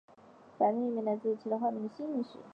[0.57, 2.39] 白团一名就来自他化名的姓氏。